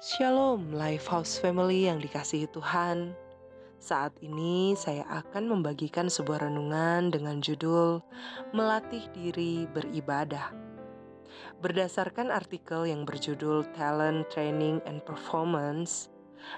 [0.00, 3.12] Shalom Lifehouse Family yang dikasihi Tuhan.
[3.76, 8.00] Saat ini saya akan membagikan sebuah renungan dengan judul
[8.56, 10.56] Melatih Diri Beribadah.
[11.60, 16.08] Berdasarkan artikel yang berjudul Talent Training and Performance,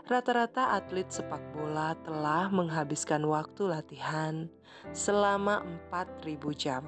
[0.06, 4.46] rata-rata atlet sepak bola telah menghabiskan waktu latihan
[4.94, 6.86] selama 4000 jam.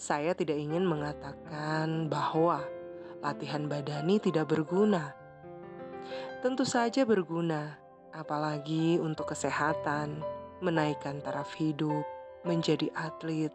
[0.00, 2.64] Saya tidak ingin mengatakan bahwa
[3.20, 5.12] latihan badani tidak berguna.
[6.40, 7.76] Tentu saja berguna,
[8.16, 10.24] apalagi untuk kesehatan,
[10.64, 12.04] menaikkan taraf hidup,
[12.48, 13.52] menjadi atlet,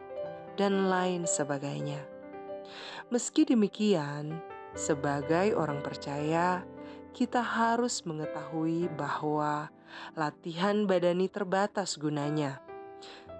[0.54, 1.98] dan lain sebagainya.
[3.10, 4.38] Meski demikian,
[4.74, 6.62] sebagai orang percaya,
[7.10, 9.70] kita harus mengetahui bahwa
[10.14, 12.62] latihan badani terbatas gunanya.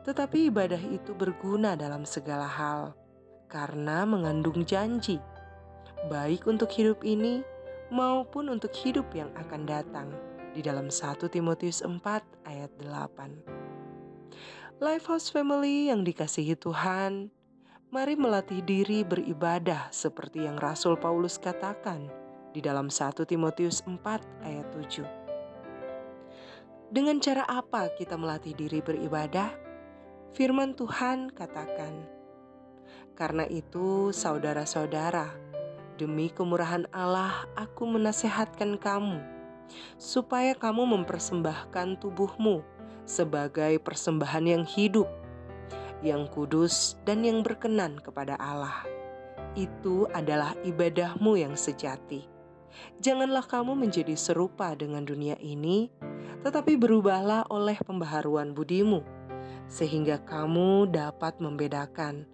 [0.06, 2.94] Tetapi ibadah itu berguna dalam segala hal
[3.46, 5.18] karena mengandung janji
[6.12, 7.40] baik untuk hidup ini
[7.88, 10.12] maupun untuk hidup yang akan datang
[10.52, 12.00] di dalam 1 Timotius 4
[12.48, 13.66] ayat 8.
[14.76, 17.32] Lifehouse Family yang dikasihi Tuhan,
[17.88, 22.12] mari melatih diri beribadah seperti yang Rasul Paulus katakan
[22.52, 23.96] di dalam 1 Timotius 4
[24.44, 25.04] ayat 7.
[26.92, 29.48] Dengan cara apa kita melatih diri beribadah?
[30.36, 32.04] Firman Tuhan katakan,
[33.16, 35.32] "Karena itu, saudara-saudara,
[35.96, 39.16] Demi kemurahan Allah, aku menasehatkan kamu,
[39.96, 42.60] supaya kamu mempersembahkan tubuhmu
[43.08, 45.08] sebagai persembahan yang hidup,
[46.04, 48.84] yang kudus, dan yang berkenan kepada Allah.
[49.56, 52.28] Itu adalah ibadahmu yang sejati.
[53.00, 55.88] Janganlah kamu menjadi serupa dengan dunia ini,
[56.44, 59.00] tetapi berubahlah oleh pembaharuan budimu,
[59.64, 62.28] sehingga kamu dapat membedakan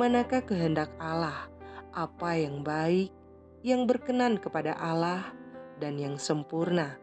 [0.00, 1.51] manakah kehendak Allah
[1.92, 3.12] apa yang baik,
[3.64, 5.32] yang berkenan kepada Allah,
[5.78, 6.96] dan yang sempurna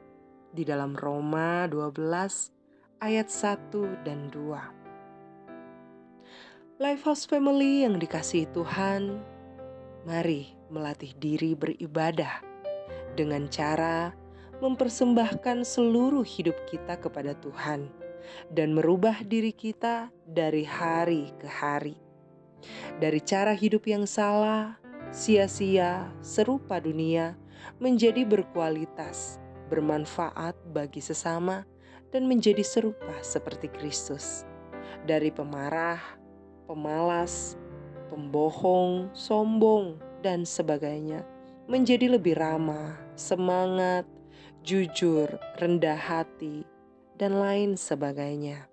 [0.56, 2.52] di dalam Roma 12
[3.04, 4.80] ayat 1 dan 2.
[6.80, 9.20] Lifehouse Family yang dikasihi Tuhan,
[10.08, 12.40] mari melatih diri beribadah
[13.20, 14.16] dengan cara
[14.64, 17.92] mempersembahkan seluruh hidup kita kepada Tuhan
[18.48, 22.00] dan merubah diri kita dari hari ke hari.
[23.00, 24.79] Dari cara hidup yang salah
[25.10, 27.34] sia-sia, serupa dunia,
[27.82, 31.66] menjadi berkualitas, bermanfaat bagi sesama,
[32.10, 34.46] dan menjadi serupa seperti Kristus.
[35.06, 36.02] Dari pemarah,
[36.66, 37.58] pemalas,
[38.10, 41.24] pembohong, sombong, dan sebagainya,
[41.70, 44.04] menjadi lebih ramah, semangat,
[44.66, 45.30] jujur,
[45.62, 46.66] rendah hati,
[47.16, 48.66] dan lain sebagainya.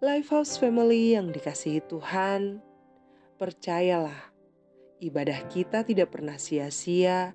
[0.00, 2.64] Lifehouse Family yang dikasihi Tuhan,
[3.36, 4.29] percayalah
[5.00, 7.32] ibadah kita tidak pernah sia-sia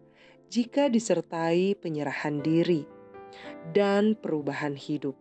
[0.48, 2.86] jika disertai penyerahan diri
[3.74, 5.18] dan perubahan hidup.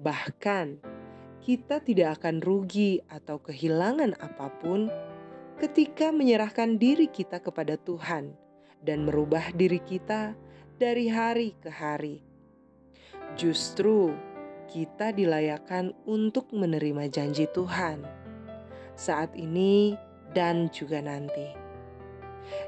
[0.00, 0.80] Bahkan,
[1.44, 4.88] kita tidak akan rugi atau kehilangan apa pun
[5.60, 8.32] ketika menyerahkan diri kita kepada Tuhan
[8.80, 10.32] dan merubah diri kita
[10.80, 12.24] dari hari ke hari.
[13.36, 14.16] Justru
[14.72, 18.04] kita dilayakan untuk menerima janji Tuhan.
[18.96, 19.96] Saat ini,
[20.32, 21.70] dan juga nanti.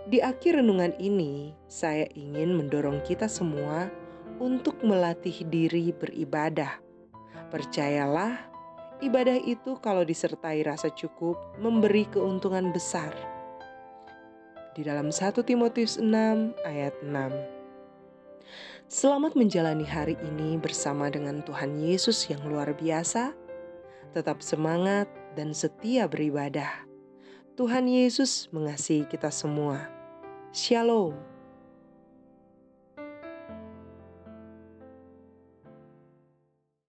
[0.06, 3.90] Di akhir renungan ini, saya ingin mendorong kita semua
[4.38, 6.78] untuk melatih diri beribadah.
[7.50, 8.38] Percayalah,
[9.02, 13.14] ibadah itu kalau disertai rasa cukup memberi keuntungan besar.
[14.72, 17.62] Di dalam 1 Timotius 6 ayat 6.
[18.88, 23.32] Selamat menjalani hari ini bersama dengan Tuhan Yesus yang luar biasa.
[24.12, 26.91] Tetap semangat dan setia beribadah.
[27.52, 29.84] Tuhan Yesus mengasihi kita semua.
[30.56, 31.31] Shalom.